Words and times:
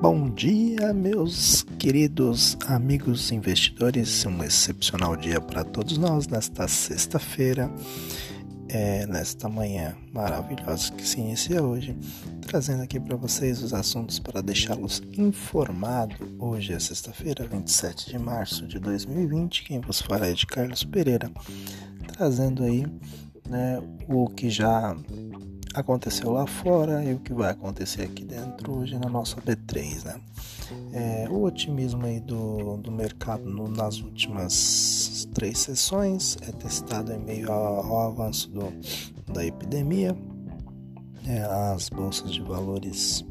Bom 0.00 0.30
dia, 0.30 0.94
meus 0.94 1.62
queridos 1.78 2.56
amigos 2.66 3.30
investidores. 3.32 4.24
Um 4.24 4.42
excepcional 4.42 5.14
dia 5.14 5.42
para 5.42 5.62
todos 5.62 5.98
nós 5.98 6.26
nesta 6.26 6.66
sexta-feira, 6.66 7.70
é, 8.70 9.04
nesta 9.04 9.46
manhã 9.46 9.94
maravilhosa 10.10 10.90
que 10.92 11.06
se 11.06 11.20
inicia 11.20 11.62
hoje, 11.62 11.94
trazendo 12.40 12.82
aqui 12.82 12.98
para 12.98 13.14
vocês 13.14 13.62
os 13.62 13.74
assuntos 13.74 14.18
para 14.18 14.40
deixá-los 14.40 15.02
informados. 15.18 16.16
Hoje 16.38 16.72
é 16.72 16.78
sexta-feira, 16.78 17.46
27 17.46 18.08
de 18.08 18.18
março 18.18 18.66
de 18.66 18.78
2020. 18.78 19.64
Quem 19.64 19.80
vos 19.82 20.00
fala 20.00 20.28
é 20.28 20.32
de 20.32 20.46
Carlos 20.46 20.82
Pereira, 20.82 21.30
trazendo 22.14 22.64
aí 22.64 22.86
né, 23.46 23.82
o 24.08 24.30
que 24.30 24.48
já 24.48 24.96
aconteceu 25.74 26.30
lá 26.32 26.46
fora 26.46 27.04
e 27.04 27.14
o 27.14 27.18
que 27.18 27.32
vai 27.32 27.50
acontecer 27.50 28.02
aqui 28.02 28.24
dentro 28.24 28.72
hoje 28.72 28.98
na 28.98 29.08
nossa 29.08 29.40
B3, 29.40 30.04
né? 30.04 30.20
É, 30.92 31.28
o 31.28 31.42
otimismo 31.42 32.04
aí 32.04 32.20
do, 32.20 32.76
do 32.76 32.92
mercado 32.92 33.44
no, 33.44 33.68
nas 33.68 34.00
últimas 34.00 35.28
três 35.34 35.58
sessões 35.58 36.36
é 36.42 36.52
testado 36.52 37.12
em 37.12 37.18
meio 37.18 37.50
ao, 37.50 37.86
ao 37.86 38.10
avanço 38.10 38.50
do, 38.50 38.72
da 39.32 39.44
epidemia. 39.44 40.16
É, 41.26 41.42
as 41.74 41.88
bolsas 41.88 42.32
de 42.32 42.40
valores 42.40 43.24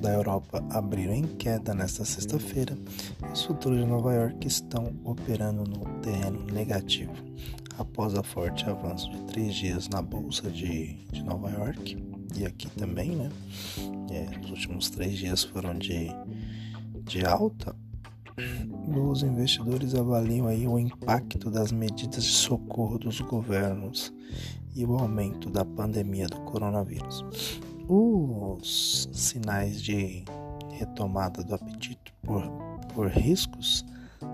da 0.00 0.12
Europa 0.12 0.64
abriram 0.70 1.14
em 1.14 1.24
queda 1.24 1.74
nesta 1.74 2.04
sexta-feira 2.04 2.76
e 3.22 3.32
os 3.32 3.44
futuros 3.44 3.78
de 3.78 3.86
Nova 3.86 4.12
York 4.12 4.46
estão 4.46 4.92
operando 5.04 5.64
no 5.64 5.84
terreno 6.00 6.44
negativo 6.52 7.12
após 7.78 8.14
a 8.14 8.22
forte 8.22 8.68
avanço 8.68 9.10
de 9.10 9.22
três 9.24 9.54
dias 9.54 9.88
na 9.88 10.02
bolsa 10.02 10.50
de, 10.50 10.94
de 11.12 11.22
Nova 11.22 11.50
York 11.50 11.96
e 12.36 12.46
aqui 12.46 12.68
também, 12.70 13.10
né? 13.10 13.30
É, 14.10 14.38
os 14.44 14.50
últimos 14.50 14.90
três 14.90 15.18
dias 15.18 15.42
foram 15.42 15.78
de, 15.78 16.08
de 17.04 17.24
alta. 17.24 17.74
Os 18.88 19.22
investidores 19.22 19.94
avaliam 19.94 20.46
aí 20.46 20.66
o 20.66 20.78
impacto 20.78 21.50
das 21.50 21.70
medidas 21.70 22.24
de 22.24 22.32
socorro 22.32 22.98
dos 22.98 23.20
governos 23.20 24.12
e 24.74 24.84
o 24.86 24.96
aumento 24.96 25.50
da 25.50 25.64
pandemia 25.64 26.26
do 26.26 26.40
coronavírus. 26.40 27.24
Os 27.88 29.08
sinais 29.12 29.82
de 29.82 30.24
retomada 30.70 31.44
do 31.44 31.54
apetite 31.54 32.12
por, 32.22 32.42
por 32.94 33.08
riscos 33.08 33.84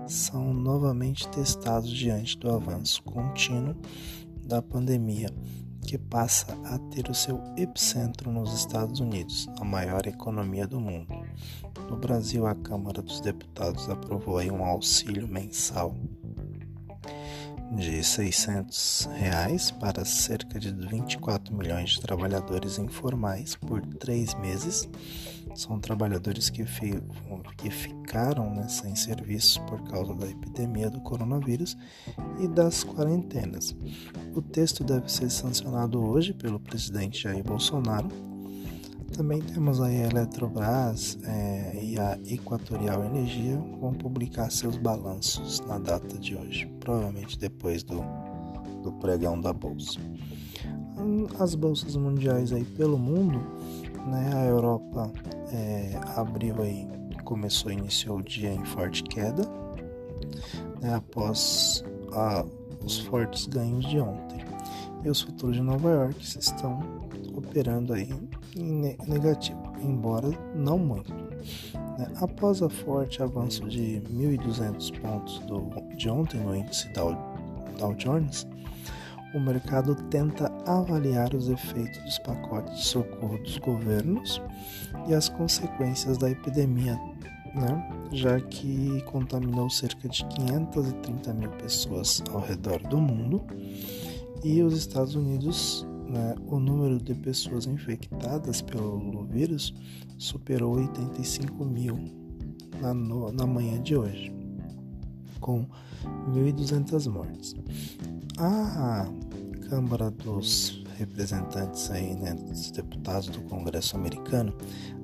são 0.07 0.53
novamente 0.53 1.27
testados 1.29 1.89
diante 1.89 2.37
do 2.37 2.49
avanço 2.49 3.01
contínuo 3.03 3.75
da 4.43 4.61
pandemia, 4.61 5.29
que 5.85 5.97
passa 5.97 6.57
a 6.65 6.77
ter 6.77 7.09
o 7.09 7.13
seu 7.13 7.41
epicentro 7.57 8.31
nos 8.31 8.53
Estados 8.53 8.99
Unidos, 8.99 9.47
a 9.59 9.65
maior 9.65 10.05
economia 10.07 10.67
do 10.67 10.79
mundo. 10.79 11.13
No 11.89 11.97
Brasil, 11.97 12.45
a 12.45 12.55
Câmara 12.55 13.01
dos 13.01 13.21
Deputados 13.21 13.89
aprovou 13.89 14.39
um 14.41 14.63
auxílio 14.63 15.27
mensal 15.27 15.95
de 17.71 18.03
600 18.03 19.09
reais 19.13 19.69
para 19.71 20.03
cerca 20.03 20.59
de 20.59 20.73
24 20.73 21.55
milhões 21.55 21.91
de 21.91 22.01
trabalhadores 22.01 22.79
informais 22.79 23.55
por 23.55 23.81
três 23.85 24.33
meses. 24.35 24.89
São 25.55 25.79
trabalhadores 25.79 26.49
que, 26.49 26.63
que 27.57 27.69
ficaram 27.69 28.53
né, 28.53 28.67
sem 28.67 28.95
serviço 28.95 29.61
por 29.65 29.81
causa 29.83 30.13
da 30.15 30.27
epidemia 30.27 30.89
do 30.89 31.01
coronavírus 31.01 31.77
e 32.39 32.47
das 32.47 32.83
quarentenas. 32.83 33.75
O 34.33 34.41
texto 34.41 34.83
deve 34.83 35.11
ser 35.11 35.29
sancionado 35.29 36.01
hoje 36.01 36.33
pelo 36.33 36.59
presidente 36.59 37.23
Jair 37.23 37.43
Bolsonaro 37.43 38.09
também 39.19 39.41
temos 39.41 39.81
aí 39.81 40.01
a 40.01 40.07
Eletrobras 40.07 41.17
é, 41.23 41.77
e 41.83 41.99
a 41.99 42.17
Equatorial 42.25 43.03
Energia 43.03 43.57
vão 43.81 43.93
publicar 43.93 44.49
seus 44.49 44.77
balanços 44.77 45.59
na 45.67 45.77
data 45.77 46.17
de 46.17 46.37
hoje, 46.37 46.71
provavelmente 46.79 47.37
depois 47.37 47.83
do, 47.83 48.01
do 48.81 48.93
pregão 48.93 49.41
da 49.41 49.51
bolsa. 49.51 49.99
As 51.37 51.53
bolsas 51.53 51.97
mundiais 51.97 52.53
aí 52.53 52.63
pelo 52.63 52.97
mundo, 52.97 53.41
né, 54.09 54.31
a 54.33 54.45
Europa 54.45 55.11
é, 55.53 55.99
abriu 56.15 56.61
aí, 56.61 56.87
começou, 57.23 57.71
iniciou 57.71 58.17
o 58.17 58.23
dia 58.23 58.51
em 58.51 58.65
forte 58.65 59.03
queda, 59.03 59.43
né, 60.81 60.95
após 60.95 61.83
a, 62.11 62.45
os 62.83 62.99
fortes 62.99 63.45
ganhos 63.47 63.85
de 63.85 63.99
ontem. 63.99 64.39
E 65.03 65.09
os 65.09 65.21
futuros 65.21 65.55
de 65.55 65.61
Nova 65.61 65.89
York 65.89 66.21
estão 66.21 66.79
operando 67.33 67.93
aí 67.93 68.09
em 68.57 68.97
negativo, 69.07 69.61
embora 69.81 70.29
não 70.53 70.77
muito. 70.77 71.13
Né? 71.13 72.07
Após 72.21 72.61
a 72.61 72.69
forte 72.69 73.23
avanço 73.23 73.65
de 73.67 74.01
1.200 74.11 74.99
pontos 74.99 75.39
do, 75.39 75.69
de 75.95 76.09
ontem 76.09 76.41
no 76.41 76.55
índice 76.55 76.89
Dow, 76.89 77.15
Dow 77.77 77.93
Jones, 77.95 78.45
o 79.33 79.39
mercado 79.39 79.95
tenta 80.09 80.51
avaliar 80.65 81.33
os 81.33 81.49
efeitos 81.49 82.01
dos 82.03 82.19
pacotes 82.19 82.77
de 82.77 82.85
socorro 82.85 83.37
dos 83.39 83.57
governos 83.57 84.41
e 85.07 85.13
as 85.13 85.29
consequências 85.29 86.17
da 86.17 86.29
epidemia, 86.29 86.99
né? 87.53 88.07
já 88.11 88.39
que 88.39 89.01
contaminou 89.03 89.69
cerca 89.69 90.09
de 90.09 90.25
530 90.25 91.33
mil 91.33 91.49
pessoas 91.51 92.23
ao 92.31 92.41
redor 92.41 92.79
do 92.87 92.97
mundo 92.97 93.43
e 94.43 94.61
os 94.63 94.75
Estados 94.75 95.15
Unidos 95.15 95.85
né, 96.09 96.35
o 96.47 96.59
número 96.59 96.99
de 96.99 97.13
pessoas 97.13 97.67
infectadas 97.67 98.61
pelo 98.61 99.23
vírus 99.25 99.73
superou 100.17 100.75
85 100.75 101.63
mil 101.63 101.99
na, 102.81 102.93
no, 102.93 103.31
na 103.31 103.45
manhã 103.45 103.81
de 103.81 103.95
hoje, 103.95 104.33
com 105.39 105.65
1.200 106.31 107.07
mortes. 107.09 107.55
A 108.37 109.07
Câmara 109.69 110.09
dos 110.11 110.83
Representantes 110.97 111.89
aí, 111.91 112.13
né, 112.15 112.33
dos 112.33 112.71
deputados 112.71 113.29
do 113.29 113.41
Congresso 113.43 113.95
americano 113.95 114.53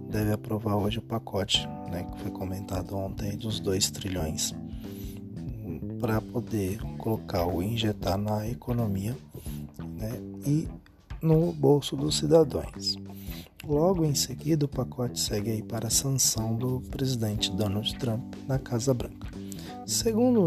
deve 0.09 0.33
aprovar 0.33 0.75
hoje 0.75 0.99
o 0.99 1.01
pacote 1.01 1.67
né, 1.89 2.03
que 2.03 2.19
foi 2.21 2.31
comentado 2.31 2.95
ontem 2.95 3.37
dos 3.37 3.59
2 3.59 3.91
trilhões 3.91 4.53
para 5.99 6.21
poder 6.21 6.79
colocar 6.97 7.45
ou 7.45 7.63
injetar 7.63 8.17
na 8.17 8.47
economia 8.47 9.15
né, 9.97 10.11
e 10.45 10.67
no 11.21 11.51
bolso 11.53 11.95
dos 11.95 12.17
cidadãos. 12.17 12.97
Logo 13.65 14.05
em 14.05 14.13
seguida, 14.13 14.65
o 14.65 14.69
pacote 14.69 15.19
segue 15.19 15.49
aí 15.49 15.63
para 15.63 15.87
a 15.87 15.89
sanção 15.89 16.55
do 16.55 16.81
presidente 16.91 17.51
Donald 17.51 17.97
Trump 17.97 18.35
na 18.47 18.59
Casa 18.59 18.93
Branca. 18.93 19.27
Segundo 19.85 20.41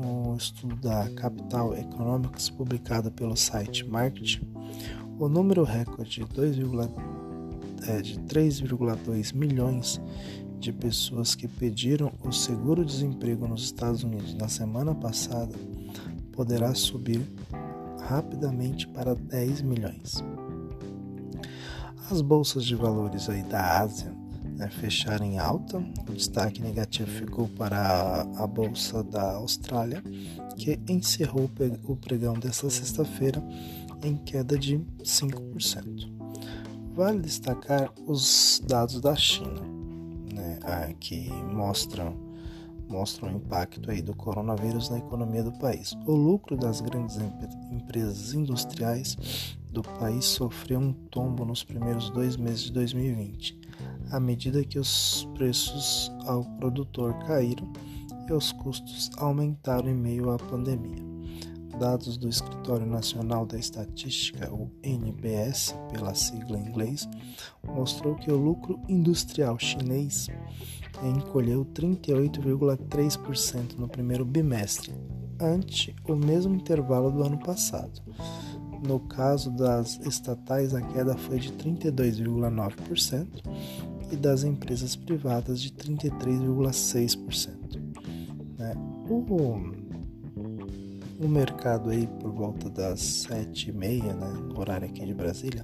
um 0.00 0.34
estudo 0.36 0.74
da 0.74 1.08
Capital 1.10 1.76
Economics 1.76 2.50
publicado 2.50 3.08
pelo 3.12 3.36
site 3.36 3.88
Market, 3.88 4.42
o 5.16 5.28
número 5.28 5.62
recorde 5.62 6.24
de, 6.24 6.62
é, 7.88 8.02
de 8.02 8.18
3,2 8.22 9.32
milhões 9.32 10.00
de 10.58 10.72
pessoas 10.72 11.36
que 11.36 11.46
pediram 11.46 12.10
o 12.24 12.32
seguro-desemprego 12.32 13.46
nos 13.46 13.62
Estados 13.62 14.02
Unidos 14.02 14.34
na 14.34 14.48
semana 14.48 14.92
passada 14.92 15.54
poderá 16.32 16.74
subir 16.74 17.22
rapidamente 18.08 18.88
para 18.88 19.14
10 19.14 19.62
milhões. 19.62 20.16
As 22.10 22.20
bolsas 22.20 22.64
de 22.64 22.74
valores 22.74 23.28
aí 23.30 23.44
da 23.44 23.78
Ásia 23.82 24.19
né, 24.60 24.68
fecharam 24.68 25.24
em 25.24 25.38
alta. 25.38 25.78
O 25.78 26.12
destaque 26.12 26.60
negativo 26.60 27.10
ficou 27.10 27.48
para 27.48 28.26
a, 28.36 28.46
bolsa 28.46 29.02
da 29.02 29.36
Austrália, 29.36 30.02
que 30.56 30.78
encerrou 30.86 31.50
o 31.84 31.96
pregão 31.96 32.34
desta 32.34 32.68
sexta-feira 32.68 33.42
em 34.02 34.16
queda 34.16 34.58
de 34.58 34.78
5%. 35.02 36.20
Vale 36.94 37.20
destacar 37.20 37.90
os 38.06 38.62
dados 38.66 39.00
da 39.00 39.16
China, 39.16 39.62
né, 40.34 40.94
que 41.00 41.30
mostram 41.30 42.28
mostram 42.88 43.28
o 43.28 43.36
impacto 43.36 43.88
aí 43.88 44.02
do 44.02 44.12
coronavírus 44.12 44.90
na 44.90 44.98
economia 44.98 45.44
do 45.44 45.52
país. 45.52 45.96
O 46.06 46.12
lucro 46.12 46.56
das 46.56 46.80
grandes 46.80 47.18
empresas 47.70 48.34
industriais 48.34 49.56
do 49.70 49.80
país 49.80 50.24
sofreu 50.24 50.80
um 50.80 50.92
tombo 50.92 51.44
nos 51.44 51.62
primeiros 51.62 52.10
dois 52.10 52.36
meses 52.36 52.62
de 52.62 52.72
2020, 52.72 53.59
à 54.10 54.18
medida 54.18 54.64
que 54.64 54.78
os 54.78 55.28
preços 55.34 56.10
ao 56.26 56.42
produtor 56.58 57.14
caíram 57.26 57.70
e 58.28 58.32
os 58.32 58.52
custos 58.52 59.10
aumentaram 59.18 59.88
em 59.88 59.94
meio 59.94 60.30
à 60.30 60.38
pandemia. 60.38 61.10
Dados 61.78 62.16
do 62.18 62.28
Escritório 62.28 62.86
Nacional 62.86 63.46
da 63.46 63.58
Estatística, 63.58 64.52
o 64.52 64.70
NBS, 64.82 65.74
pela 65.90 66.14
sigla 66.14 66.58
em 66.58 66.68
inglês, 66.68 67.08
mostrou 67.64 68.16
que 68.16 68.30
o 68.30 68.36
lucro 68.36 68.78
industrial 68.88 69.58
chinês 69.58 70.28
encolheu 71.02 71.64
38,3% 71.64 73.78
no 73.78 73.88
primeiro 73.88 74.26
bimestre, 74.26 74.92
ante 75.40 75.96
o 76.06 76.14
mesmo 76.14 76.54
intervalo 76.54 77.10
do 77.10 77.22
ano 77.22 77.38
passado. 77.38 78.02
No 78.86 79.00
caso 79.00 79.50
das 79.50 79.98
estatais, 80.00 80.74
a 80.74 80.82
queda 80.82 81.16
foi 81.16 81.38
de 81.38 81.50
32,9% 81.52 83.42
e 84.10 84.16
das 84.16 84.44
empresas 84.44 84.96
privadas 84.96 85.60
de 85.60 85.70
33,6%. 85.70 87.50
Né? 88.58 88.72
O, 89.08 89.24
o 91.24 91.28
mercado 91.28 91.90
aí 91.90 92.08
por 92.20 92.32
volta 92.32 92.70
das 92.70 93.00
7h30, 93.00 94.14
né, 94.14 94.32
horário 94.56 94.88
aqui 94.88 95.04
de 95.04 95.12
Brasília, 95.14 95.62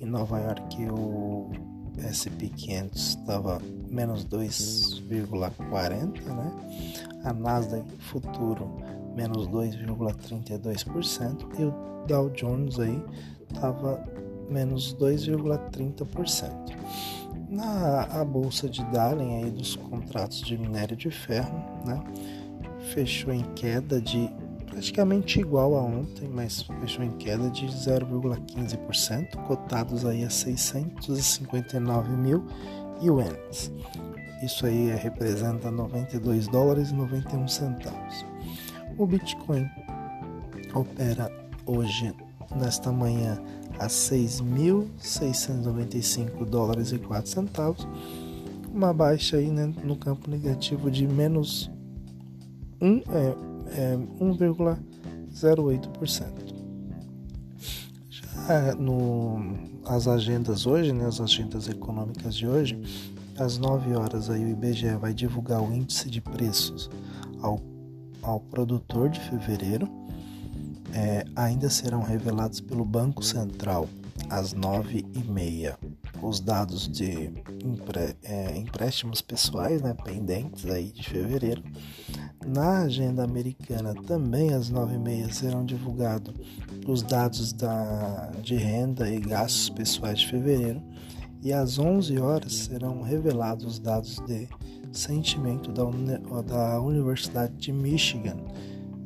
em 0.00 0.06
Nova 0.06 0.38
York 0.38 0.88
o 0.90 1.50
S&P 1.98 2.48
500 2.48 3.08
estava 3.08 3.60
menos 3.90 4.24
2,40, 4.26 6.22
né? 6.22 6.52
A 7.24 7.32
Nasdaq 7.32 7.84
futuro 7.98 8.76
menos 9.16 9.48
2,32% 9.48 11.48
e 11.58 11.64
o 11.64 11.74
Dow 12.06 12.30
Jones 12.30 12.78
aí 12.78 13.02
estava 13.50 14.00
menos 14.48 14.94
2,30%. 14.94 16.76
Na 17.48 18.02
a 18.10 18.24
bolsa 18.24 18.68
de 18.68 18.84
Dalian 18.86 19.44
aí 19.44 19.50
dos 19.50 19.74
contratos 19.76 20.42
de 20.42 20.58
minério 20.58 20.96
de 20.96 21.10
ferro, 21.10 21.58
né, 21.84 22.02
fechou 22.92 23.32
em 23.32 23.42
queda 23.54 24.00
de 24.00 24.30
praticamente 24.66 25.40
igual 25.40 25.76
a 25.76 25.82
ontem, 25.82 26.28
mas 26.28 26.62
fechou 26.80 27.04
em 27.04 27.10
queda 27.12 27.50
de 27.50 27.66
0,15%, 27.66 29.44
cotados 29.46 30.04
aí 30.04 30.24
a 30.24 30.30
659 30.30 32.10
mil 32.16 32.46
ienes. 33.00 33.72
Isso 34.42 34.66
aí 34.66 34.90
representa 34.94 35.70
92 35.70 36.46
dólares 36.48 36.90
e 36.90 36.94
91 36.94 37.48
centavos. 37.48 38.24
O 38.96 39.06
Bitcoin 39.06 39.68
opera 40.74 41.30
hoje, 41.66 42.14
nesta 42.54 42.92
manhã, 42.92 43.40
a 43.78 43.86
6.695 43.86 46.44
dólares 46.44 46.92
e 46.92 46.98
4 46.98 47.30
centavos, 47.30 47.88
uma 48.72 48.92
baixa 48.92 49.36
aí 49.36 49.50
né, 49.50 49.72
no 49.84 49.94
campo 49.96 50.28
negativo 50.30 50.90
de 50.90 51.06
menos 51.06 51.70
1, 52.80 52.96
é, 52.96 53.02
é, 53.72 53.96
1,08%. 54.20 56.48
Já 58.10 58.74
no, 58.74 59.54
as 59.84 60.08
agendas 60.08 60.66
hoje, 60.66 60.92
né, 60.92 61.06
as 61.06 61.20
agendas 61.20 61.68
econômicas 61.68 62.34
de 62.34 62.46
hoje, 62.46 62.80
às 63.38 63.58
9 63.58 63.94
horas 63.94 64.30
aí 64.30 64.44
o 64.44 64.48
IBGE 64.48 64.96
vai 64.96 65.14
divulgar 65.14 65.62
o 65.62 65.72
índice 65.72 66.10
de 66.10 66.20
preços 66.20 66.90
ao 67.40 67.60
ao 68.22 68.40
produtor 68.40 69.08
de 69.08 69.20
fevereiro 69.20 69.88
é, 70.98 71.24
ainda 71.36 71.70
serão 71.70 72.02
revelados 72.02 72.60
pelo 72.60 72.84
Banco 72.84 73.22
Central 73.22 73.88
às 74.28 74.52
nove 74.52 75.06
e 75.14 75.20
meia 75.30 75.78
os 76.20 76.40
dados 76.40 76.88
de 76.88 77.30
é, 78.24 78.56
empréstimos 78.56 79.20
pessoais 79.20 79.80
né, 79.80 79.94
pendentes 80.04 80.66
aí 80.66 80.90
de 80.90 81.08
fevereiro. 81.08 81.62
Na 82.44 82.82
agenda 82.82 83.22
americana 83.22 83.94
também 83.94 84.52
às 84.52 84.70
nove 84.70 84.96
e 84.96 84.98
meia 84.98 85.32
serão 85.32 85.64
divulgados 85.64 86.34
os 86.88 87.02
dados 87.02 87.52
da, 87.52 88.32
de 88.42 88.56
renda 88.56 89.08
e 89.08 89.20
gastos 89.20 89.70
pessoais 89.70 90.18
de 90.18 90.26
fevereiro 90.26 90.82
e 91.42 91.52
às 91.52 91.78
11 91.78 92.18
horas 92.18 92.54
serão 92.54 93.02
revelados 93.02 93.64
os 93.64 93.78
dados 93.78 94.16
de 94.26 94.48
sentimento 94.90 95.70
da, 95.70 95.84
da 96.42 96.80
Universidade 96.80 97.54
de 97.54 97.72
Michigan 97.72 98.36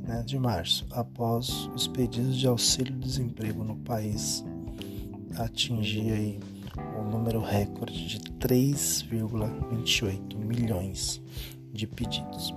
né, 0.02 0.22
de 0.25 0.38
março, 0.38 0.87
após 0.90 1.70
os 1.75 1.87
pedidos 1.87 2.37
de 2.37 2.46
auxílio-desemprego 2.46 3.64
no 3.64 3.76
país 3.76 4.44
atingir 5.37 6.12
aí 6.12 6.38
o 6.99 7.02
número 7.04 7.40
recorde 7.40 8.06
de 8.06 8.20
3,28 8.38 10.37
milhões 10.37 11.22
de 11.72 11.87
pedidos. 11.87 12.54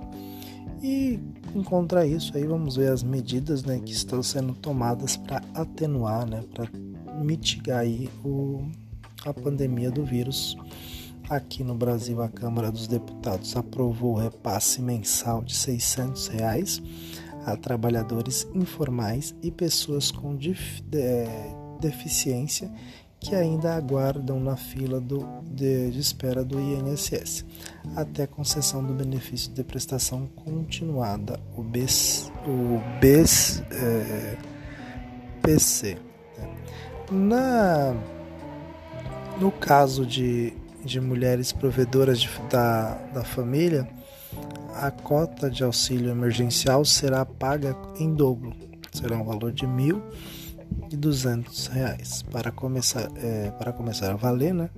E 0.82 1.18
contra 1.64 2.06
isso 2.06 2.36
aí 2.36 2.46
vamos 2.46 2.76
ver 2.76 2.92
as 2.92 3.02
medidas 3.02 3.64
né, 3.64 3.80
que 3.80 3.92
estão 3.92 4.22
sendo 4.22 4.54
tomadas 4.54 5.16
para 5.16 5.42
atenuar, 5.54 6.26
né, 6.26 6.44
para 6.52 6.68
mitigar 7.22 7.78
aí 7.80 8.10
o, 8.24 8.62
a 9.24 9.32
pandemia 9.32 9.90
do 9.90 10.04
vírus 10.04 10.54
Aqui 11.28 11.64
no 11.64 11.74
Brasil, 11.74 12.22
a 12.22 12.28
Câmara 12.28 12.70
dos 12.70 12.86
Deputados 12.86 13.56
aprovou 13.56 14.14
o 14.14 14.18
repasse 14.18 14.80
mensal 14.80 15.42
de 15.42 15.56
600 15.56 16.28
reais 16.28 16.80
a 17.46 17.56
trabalhadores 17.56 18.46
informais 18.52 19.34
e 19.40 19.52
pessoas 19.52 20.10
com 20.10 20.36
deficiência 21.80 22.68
que 23.20 23.34
ainda 23.34 23.74
aguardam 23.74 24.38
na 24.38 24.56
fila 24.56 25.00
do, 25.00 25.26
de, 25.42 25.90
de, 25.90 25.98
espera 25.98 26.44
do 26.44 26.60
INSS, 26.60 27.46
até 27.94 28.24
a 28.24 28.26
concessão 28.26 28.84
do 28.84 28.92
benefício 28.92 29.52
de 29.52 29.64
prestação 29.64 30.28
continuada, 30.44 31.40
o 31.56 31.62
BES, 31.62 32.30
o 32.46 32.80
BES 33.00 33.62
é, 33.70 34.36
PC. 35.40 35.98
Na, 37.10 37.94
no 39.40 39.50
caso 39.50 40.04
de 40.04 40.52
de 40.86 41.00
mulheres 41.00 41.52
provedoras 41.52 42.20
de, 42.20 42.30
da, 42.48 42.94
da 43.12 43.24
família, 43.24 43.86
a 44.74 44.90
cota 44.90 45.50
de 45.50 45.64
auxílio 45.64 46.10
emergencial 46.10 46.84
será 46.84 47.24
paga 47.24 47.76
em 47.98 48.14
dobro. 48.14 48.52
Será 48.92 49.16
um 49.16 49.24
valor 49.24 49.52
de 49.52 49.64
R$ 49.64 49.72
1.200. 50.90 52.24
Para 52.30 52.50
começar, 52.50 53.10
é, 53.16 53.50
para 53.52 53.72
começar 53.72 54.12
a 54.12 54.16
valer, 54.16 54.52
né, 54.54 54.68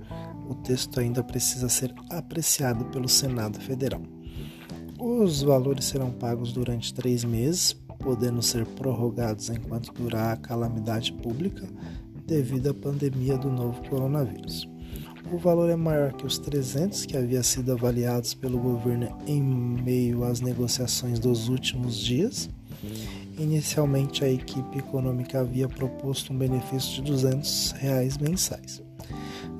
o 0.49 0.55
texto 0.55 0.99
ainda 0.99 1.23
precisa 1.23 1.67
ser 1.69 1.93
apreciado 2.09 2.85
pelo 2.85 3.09
Senado 3.09 3.59
Federal. 3.59 4.01
Os 4.97 5.41
valores 5.41 5.85
serão 5.85 6.11
pagos 6.11 6.51
durante 6.51 6.93
três 6.93 7.23
meses, 7.23 7.73
podendo 7.99 8.41
ser 8.41 8.65
prorrogados 8.65 9.49
enquanto 9.49 9.93
durar 9.93 10.33
a 10.33 10.37
calamidade 10.37 11.13
pública 11.13 11.67
devido 12.25 12.69
à 12.69 12.73
pandemia 12.73 13.37
do 13.37 13.49
novo 13.49 13.81
coronavírus. 13.89 14.67
O 15.31 15.37
valor 15.37 15.69
é 15.69 15.75
maior 15.75 16.13
que 16.13 16.25
os 16.25 16.39
300 16.39 17.05
que 17.05 17.15
havia 17.15 17.43
sido 17.43 17.71
avaliados 17.71 18.33
pelo 18.33 18.57
governo 18.57 19.15
em 19.27 19.41
meio 19.41 20.23
às 20.23 20.41
negociações 20.41 21.19
dos 21.19 21.49
últimos 21.49 21.97
dias. 21.99 22.49
Inicialmente, 23.37 24.25
a 24.25 24.29
equipe 24.29 24.79
econômica 24.79 25.39
havia 25.39 25.69
proposto 25.69 26.33
um 26.33 26.37
benefício 26.37 26.95
de 26.95 27.11
200 27.11 27.71
reais 27.73 28.17
mensais. 28.17 28.81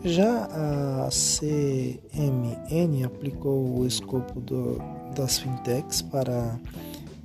Já 0.04 0.46
a 0.46 1.10
CMN 1.10 3.04
aplicou 3.06 3.80
o 3.80 3.86
escopo 3.86 4.40
do, 4.42 4.78
das 5.16 5.38
fintechs 5.38 6.02
para 6.02 6.60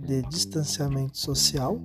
de 0.00 0.22
distanciamento 0.22 1.18
social 1.18 1.80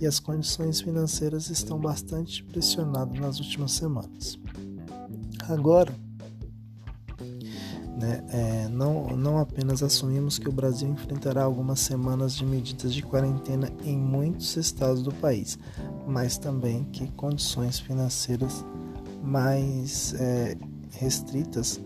e 0.00 0.06
as 0.06 0.18
condições 0.18 0.80
financeiras 0.80 1.48
estão 1.48 1.78
bastante 1.78 2.42
pressionadas 2.44 3.18
nas 3.18 3.38
últimas 3.38 3.72
semanas. 3.72 4.38
Agora, 5.48 5.94
né, 7.98 8.24
é, 8.30 8.68
não, 8.68 9.16
não 9.16 9.38
apenas 9.38 9.82
assumimos 9.82 10.38
que 10.38 10.48
o 10.48 10.52
Brasil 10.52 10.88
enfrentará 10.88 11.44
algumas 11.44 11.80
semanas 11.80 12.34
de 12.34 12.44
medidas 12.44 12.92
de 12.92 13.02
quarentena 13.02 13.70
em 13.84 13.96
muitos 13.96 14.56
estados 14.56 15.02
do 15.02 15.12
país, 15.12 15.58
mas 16.06 16.36
também 16.36 16.84
que 16.84 17.06
condições 17.12 17.78
financeiras 17.78 18.64
mais 19.22 20.14
é, 20.14 20.56
restritas 20.90 21.80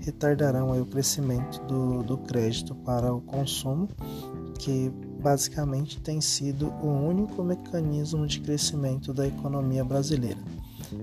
retardarão 0.00 0.80
o 0.80 0.86
crescimento 0.86 1.60
do, 1.66 2.02
do 2.02 2.18
crédito 2.18 2.74
para 2.74 3.12
o 3.12 3.20
consumo, 3.20 3.88
que 4.58 4.90
basicamente 5.20 6.00
tem 6.00 6.20
sido 6.20 6.68
o 6.82 6.88
único 6.88 7.42
mecanismo 7.44 8.26
de 8.26 8.40
crescimento 8.40 9.12
da 9.12 9.26
economia 9.26 9.84
brasileira 9.84 10.38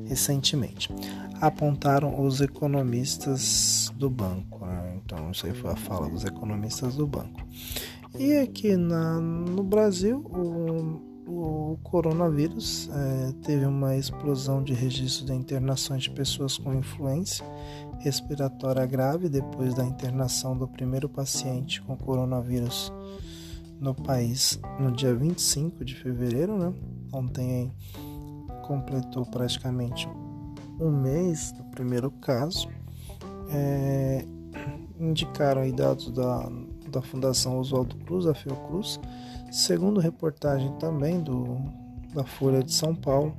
recentemente, 0.05 0.89
apontaram 1.39 2.25
os 2.25 2.41
economistas 2.41 3.91
do 3.95 4.09
banco. 4.09 4.65
Né? 4.65 4.99
Então, 5.03 5.31
isso 5.31 5.45
aí 5.45 5.53
foi 5.53 5.71
a 5.71 5.75
fala 5.75 6.09
dos 6.09 6.25
economistas 6.25 6.95
do 6.95 7.07
banco. 7.07 7.41
E 8.17 8.35
aqui 8.37 8.75
na, 8.75 9.19
no 9.19 9.63
Brasil, 9.63 10.19
o, 10.19 11.71
o 11.73 11.77
coronavírus 11.83 12.89
é, 12.91 13.33
teve 13.43 13.65
uma 13.65 13.95
explosão 13.95 14.63
de 14.63 14.73
registro 14.73 15.25
de 15.25 15.33
internações 15.33 16.03
de 16.03 16.09
pessoas 16.09 16.57
com 16.57 16.73
influência 16.73 17.45
respiratória 17.99 18.85
grave 18.85 19.27
depois 19.27 19.73
da 19.73 19.83
internação 19.83 20.55
do 20.55 20.67
primeiro 20.67 21.09
paciente 21.09 21.81
com 21.81 21.97
coronavírus 21.97 22.91
no 23.79 23.93
país 23.93 24.59
no 24.79 24.91
dia 24.91 25.13
25 25.13 25.85
de 25.85 25.95
fevereiro, 25.95 26.57
né? 26.57 26.73
Ontem 27.11 27.71
completou 28.63 29.25
praticamente 29.25 30.07
um 30.79 30.91
mês 30.91 31.51
do 31.51 31.63
primeiro 31.65 32.11
caso. 32.11 32.67
É, 33.49 34.25
indicaram 34.99 35.61
aí 35.61 35.71
dados 35.71 36.11
da, 36.11 36.49
da 36.91 37.01
Fundação 37.01 37.57
Oswaldo 37.59 37.95
Cruz, 37.97 38.25
a 38.25 38.33
Fiocruz, 38.33 38.99
segundo 39.51 39.99
reportagem 39.99 40.71
também 40.79 41.21
do, 41.21 41.57
da 42.13 42.23
Folha 42.23 42.63
de 42.63 42.73
São 42.73 42.95
Paulo, 42.95 43.35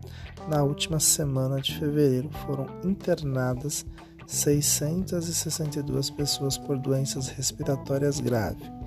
na 0.49 0.63
última 0.63 0.99
semana 0.99 1.61
de 1.61 1.79
fevereiro 1.79 2.31
foram 2.47 2.67
internadas 2.85 3.85
662 4.27 6.11
pessoas 6.11 6.57
por 6.57 6.79
doenças 6.79 7.29
respiratórias 7.29 8.21
graves. 8.21 8.78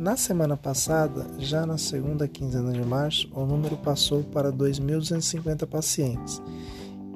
Na 0.00 0.16
semana 0.16 0.56
passada, 0.56 1.26
já 1.38 1.66
na 1.66 1.76
segunda 1.76 2.26
quinzena 2.26 2.72
de 2.72 2.80
março, 2.80 3.28
o 3.34 3.44
número 3.44 3.76
passou 3.76 4.22
para 4.22 4.50
2.250 4.50 5.66
pacientes 5.66 6.40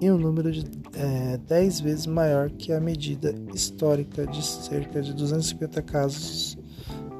e 0.02 0.10
um 0.10 0.18
número 0.18 0.52
de 0.52 0.66
é, 0.92 1.38
10 1.38 1.80
vezes 1.80 2.04
maior 2.06 2.50
que 2.50 2.74
a 2.74 2.80
medida 2.80 3.34
histórica 3.54 4.26
de 4.26 4.44
cerca 4.44 5.00
de 5.00 5.14
250 5.14 5.80
casos 5.80 6.58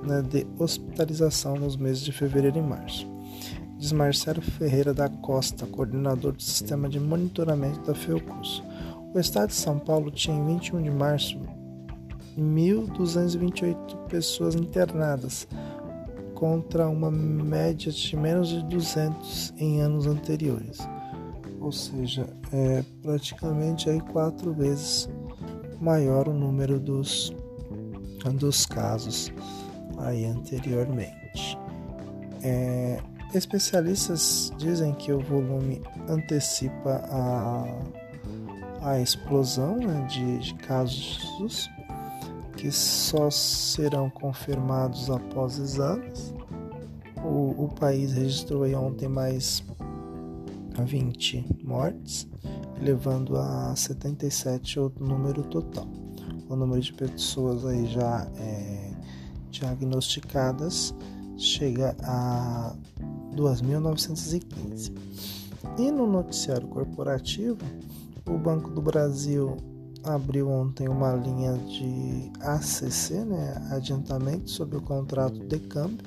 né, 0.02 0.21
de 0.21 0.47
hospitalização 0.59 1.56
nos 1.56 1.78
meses 1.78 2.02
de 2.02 2.12
fevereiro 2.12 2.59
e 2.59 2.62
março. 2.62 3.11
Diz 3.78 3.90
Marcelo 3.90 4.42
Ferreira 4.42 4.92
da 4.92 5.09
Costa, 5.09 5.64
coordenador 5.64 6.33
do 6.33 6.42
sistema 6.42 6.90
de 6.90 7.00
monitoramento 7.00 7.80
da 7.87 7.94
Fiocruz. 7.94 8.62
O 9.14 9.18
estado 9.18 9.49
de 9.49 9.54
São 9.54 9.78
Paulo 9.78 10.11
tinha 10.11 10.37
em 10.37 10.44
21 10.44 10.83
de 10.83 10.90
março 10.90 11.40
1.228 12.36 14.08
pessoas 14.08 14.54
internadas, 14.54 15.46
contra 16.34 16.88
uma 16.88 17.10
média 17.10 17.90
de 17.90 18.16
menos 18.16 18.48
de 18.48 18.62
200 18.64 19.54
em 19.56 19.80
anos 19.80 20.06
anteriores. 20.06 20.78
Ou 21.60 21.72
seja, 21.72 22.26
é 22.52 22.84
praticamente 23.00 23.88
aí 23.88 24.00
quatro 24.00 24.52
vezes 24.52 25.08
maior 25.80 26.28
o 26.28 26.34
número 26.34 26.78
dos, 26.78 27.34
dos 28.34 28.66
casos 28.66 29.32
aí 29.98 30.26
anteriormente. 30.26 31.58
É, 32.42 33.00
especialistas 33.32 34.52
dizem 34.58 34.92
que 34.92 35.12
o 35.12 35.20
volume 35.20 35.80
antecipa 36.08 37.02
a, 37.10 37.64
a 38.82 39.00
explosão 39.00 39.78
né, 39.78 40.06
de, 40.10 40.38
de 40.40 40.54
casos 40.56 41.70
que 42.56 42.70
só 42.70 43.30
serão 43.30 44.08
confirmados 44.11 45.11
após 45.11 45.58
exames. 45.58 46.34
O, 47.25 47.64
o 47.64 47.68
país 47.68 48.12
registrou 48.12 48.64
ontem 48.76 49.08
mais 49.08 49.62
20 50.82 51.62
mortes, 51.62 52.28
levando 52.80 53.37
a 53.37 53.75
77 53.75 54.80
o 54.80 54.92
número 54.99 55.42
total. 55.44 55.87
O 56.49 56.56
número 56.56 56.80
de 56.80 56.92
pessoas 56.92 57.64
aí 57.64 57.87
já 57.87 58.28
é, 58.37 58.92
diagnosticadas 59.50 60.94
chega 61.37 61.96
a 62.02 62.75
2.915. 63.34 64.92
E 65.78 65.90
no 65.90 66.06
noticiário 66.06 66.68
corporativo, 66.68 67.58
o 68.26 68.38
Banco 68.38 68.70
do 68.70 68.80
Brasil 68.80 69.56
abriu 70.04 70.50
ontem 70.50 70.88
uma 70.88 71.14
linha 71.14 71.54
de 71.58 72.30
ACC, 72.40 73.25
né, 73.25 73.68
adiantamento 73.70 74.50
sobre 74.50 74.76
o 74.76 74.82
contrato 74.82 75.38
de 75.46 75.58
câmbio, 75.58 76.06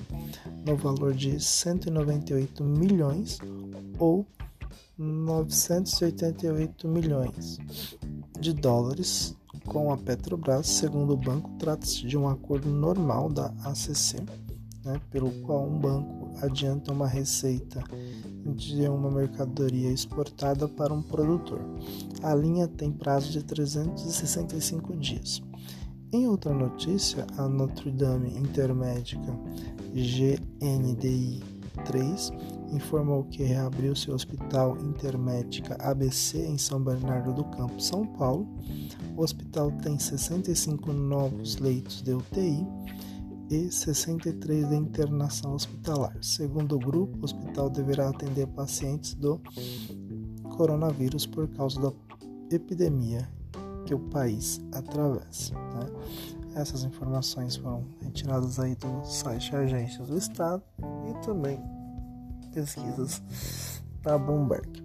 no 0.65 0.75
valor 0.75 1.13
de 1.13 1.39
198 1.39 2.63
milhões 2.63 3.39
ou 3.97 4.25
988 4.97 6.87
milhões 6.87 7.59
de 8.39 8.53
dólares 8.53 9.35
com 9.65 9.91
a 9.91 9.97
Petrobras. 9.97 10.67
Segundo 10.67 11.13
o 11.13 11.17
banco, 11.17 11.49
trata-se 11.59 12.05
de 12.05 12.17
um 12.17 12.27
acordo 12.27 12.69
normal 12.69 13.29
da 13.29 13.47
ACC, 13.63 14.21
né, 14.83 14.99
pelo 15.11 15.31
qual 15.41 15.67
um 15.67 15.79
banco 15.79 16.29
adianta 16.41 16.91
uma 16.91 17.07
receita 17.07 17.83
de 18.53 18.87
uma 18.87 19.09
mercadoria 19.11 19.89
exportada 19.89 20.67
para 20.67 20.93
um 20.93 21.01
produtor. 21.01 21.59
A 22.23 22.33
linha 22.33 22.67
tem 22.67 22.91
prazo 22.91 23.31
de 23.31 23.43
365 23.43 24.95
dias. 24.95 25.41
Em 26.11 26.27
outra 26.27 26.53
notícia, 26.53 27.27
a 27.37 27.47
Notre 27.47 27.91
Dame 27.91 28.29
Intermédica 28.37 29.33
GNDI 29.93 31.43
3 31.85 32.31
informou 32.71 33.23
que 33.25 33.43
reabriu 33.43 33.95
seu 33.95 34.13
hospital 34.13 34.77
Intermédica 34.77 35.75
ABC 35.79 36.37
em 36.37 36.57
São 36.57 36.81
Bernardo 36.81 37.33
do 37.33 37.43
Campo, 37.45 37.81
São 37.81 38.05
Paulo. 38.05 38.47
O 39.15 39.21
hospital 39.21 39.71
tem 39.83 39.97
65 39.97 40.91
novos 40.93 41.57
leitos 41.57 42.01
de 42.01 42.13
UTI 42.13 42.65
e 43.49 43.71
63 43.71 44.69
de 44.69 44.75
internação 44.75 45.53
hospitalar. 45.53 46.15
Segundo 46.21 46.75
o 46.75 46.79
grupo, 46.79 47.17
o 47.19 47.23
hospital 47.25 47.69
deverá 47.69 48.09
atender 48.09 48.47
pacientes 48.47 49.13
do 49.13 49.41
coronavírus 50.55 51.25
por 51.25 51.47
causa 51.49 51.79
da 51.79 51.91
epidemia 52.51 53.27
que 53.85 53.93
o 53.93 53.99
país 53.99 54.59
atravessa. 54.71 55.53
Né? 55.53 55.87
Essas 56.55 56.83
informações 56.83 57.55
foram 57.55 57.85
retiradas 58.01 58.59
aí 58.59 58.75
do 58.75 59.05
site 59.05 59.55
Agências 59.55 60.07
do 60.07 60.17
Estado 60.17 60.63
e 61.09 61.25
também 61.25 61.59
pesquisas 62.53 63.21
da 64.01 64.17
Bloomberg. 64.17 64.83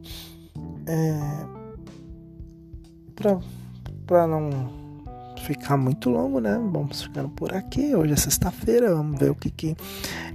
É, 0.86 1.62
Para 4.06 4.26
não 4.26 4.81
ficar 5.42 5.76
muito 5.76 6.08
longo, 6.08 6.40
né? 6.40 6.58
Vamos 6.72 7.02
ficando 7.02 7.28
por 7.30 7.54
aqui. 7.54 7.94
Hoje 7.94 8.12
é 8.12 8.16
sexta-feira, 8.16 8.94
vamos 8.94 9.18
ver 9.18 9.30
o 9.30 9.34
que, 9.34 9.50
que 9.50 9.76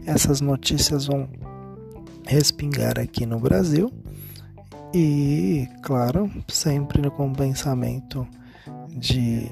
essas 0.06 0.42
notícias 0.42 1.06
vão 1.06 1.28
respingar 2.26 3.00
aqui 3.00 3.26
no 3.26 3.40
Brasil. 3.40 3.92
E, 4.94 5.68
claro, 5.82 6.32
sempre 6.48 7.10
com 7.10 7.34
pensamento 7.34 8.28
de 8.90 9.52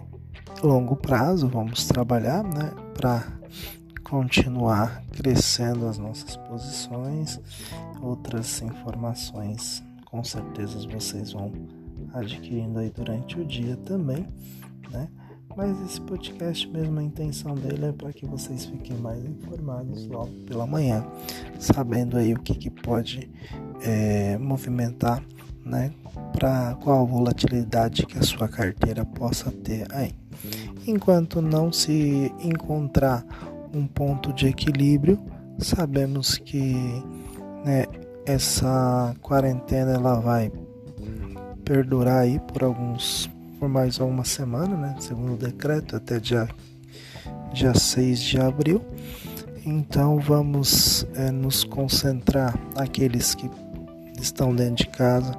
longo 0.64 0.96
prazo, 0.96 1.48
vamos 1.48 1.86
trabalhar, 1.86 2.44
né? 2.44 2.72
Para 2.94 3.24
continuar 4.04 5.04
crescendo 5.12 5.88
as 5.88 5.98
nossas 5.98 6.38
posições. 6.38 7.40
Outras 8.02 8.62
informações, 8.62 9.84
com 10.06 10.24
certeza 10.24 10.88
vocês 10.88 11.32
vão 11.32 11.52
adquirindo 12.14 12.80
aí 12.80 12.90
durante 12.90 13.40
o 13.40 13.46
dia 13.46 13.76
também, 13.78 14.28
né? 14.92 15.08
Mas 15.56 15.80
esse 15.82 16.02
podcast 16.02 16.68
mesmo, 16.70 17.00
a 17.00 17.04
intenção 17.04 17.56
dele 17.56 17.86
é 17.86 17.92
para 17.94 18.12
que 18.12 18.26
vocês 18.26 18.66
fiquem 18.66 18.98
mais 18.98 19.24
informados 19.24 20.06
logo 20.08 20.32
pela 20.46 20.68
manhã, 20.68 21.06
sabendo 21.60 22.18
aí 22.18 22.34
o 22.34 22.40
que, 22.40 22.54
que 22.56 22.70
pode 22.70 23.30
é, 23.82 24.38
movimentar, 24.38 25.24
né? 25.64 25.94
Para 26.34 26.76
qual 26.84 27.08
volatilidade 27.08 28.06
que 28.06 28.18
a 28.18 28.24
sua 28.24 28.50
carteira 28.50 29.06
possa 29.06 29.50
ter 29.50 29.88
aí. 29.94 30.14
Enquanto 30.86 31.42
não 31.42 31.72
se 31.72 32.34
encontrar 32.44 33.26
um 33.74 33.88
ponto 33.88 34.34
de 34.34 34.48
equilíbrio, 34.48 35.20
sabemos 35.58 36.38
que 36.38 36.76
né, 37.64 37.86
essa 38.26 39.16
quarentena 39.22 39.94
ela 39.94 40.20
vai 40.20 40.52
perdurar 41.64 42.24
aí 42.24 42.40
por 42.42 42.64
alguns 42.64 43.30
por 43.60 43.70
mais 43.70 44.00
uma 44.00 44.24
semana, 44.24 44.76
né? 44.76 44.96
Segundo 45.00 45.34
o 45.34 45.38
decreto, 45.38 45.96
até 45.96 46.20
dia, 46.20 46.48
dia 47.54 47.74
6 47.74 48.20
de 48.20 48.40
abril. 48.40 48.84
Então 49.66 50.20
vamos 50.20 51.08
é, 51.16 51.32
nos 51.32 51.64
concentrar 51.64 52.56
aqueles 52.76 53.34
que 53.34 53.50
estão 54.20 54.56
dentro 54.56 54.86
de 54.86 54.90
casa, 54.90 55.34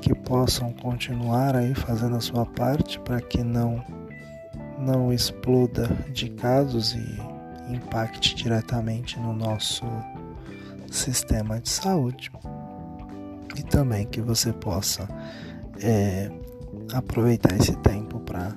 que 0.00 0.14
possam 0.14 0.72
continuar 0.72 1.56
aí 1.56 1.74
fazendo 1.74 2.16
a 2.16 2.20
sua 2.20 2.46
parte 2.46 3.00
para 3.00 3.20
que 3.20 3.42
não 3.42 3.82
não 4.78 5.12
exploda 5.12 5.88
de 6.12 6.28
casos 6.30 6.94
e 6.94 7.72
impacte 7.72 8.34
diretamente 8.34 9.18
no 9.18 9.32
nosso 9.32 9.84
sistema 10.90 11.60
de 11.60 11.68
saúde 11.70 12.30
e 13.56 13.62
também 13.62 14.06
que 14.06 14.20
você 14.20 14.52
possa 14.52 15.08
é, 15.80 16.30
aproveitar 16.92 17.56
esse 17.56 17.76
tempo 17.76 18.20
para 18.20 18.56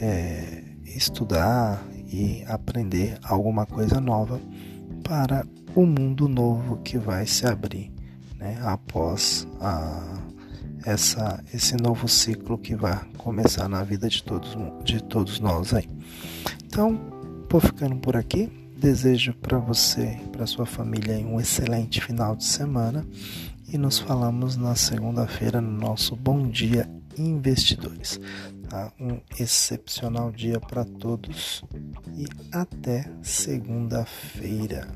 é, 0.00 0.62
estudar 0.84 1.84
e 2.12 2.44
aprender 2.46 3.18
alguma 3.22 3.66
coisa 3.66 4.00
nova 4.00 4.40
para 5.02 5.46
o 5.74 5.84
mundo 5.84 6.28
novo 6.28 6.78
que 6.78 6.98
vai 6.98 7.26
se 7.26 7.46
abrir 7.46 7.92
né, 8.38 8.58
após 8.62 9.46
a, 9.60 10.18
essa, 10.84 11.42
esse 11.52 11.76
novo 11.76 12.06
ciclo 12.08 12.58
que 12.58 12.74
vai 12.74 12.98
começar 13.16 13.68
na 13.68 13.82
vida 13.82 14.08
de 14.08 14.22
todos, 14.22 14.56
de 14.84 15.02
todos 15.02 15.40
nós 15.40 15.74
aí. 15.74 15.88
Então, 16.66 17.00
vou 17.50 17.60
ficando 17.60 17.96
por 17.96 18.16
aqui. 18.16 18.50
Desejo 18.76 19.32
para 19.34 19.56
você 19.56 20.18
e 20.22 20.28
para 20.28 20.46
sua 20.46 20.66
família 20.66 21.16
um 21.18 21.40
excelente 21.40 22.02
final 22.02 22.36
de 22.36 22.44
semana 22.44 23.06
e 23.72 23.78
nos 23.78 23.98
falamos 23.98 24.56
na 24.56 24.74
segunda-feira 24.74 25.60
no 25.60 25.70
nosso 25.70 26.14
Bom 26.14 26.48
Dia 26.48 26.86
Investidores. 27.18 28.20
Tá? 28.68 28.92
Um 29.00 29.20
excepcional 29.38 30.30
dia 30.30 30.60
para 30.60 30.84
todos 30.84 31.64
e 32.16 32.26
até 32.52 33.10
segunda-feira. 33.22 34.88